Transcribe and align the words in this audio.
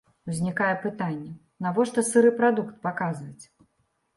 Узнікае 0.35 0.69
пытанне, 0.85 1.29
навошта 1.65 2.05
сыры 2.09 2.33
прадукт 2.41 2.73
паказваць? 2.87 3.43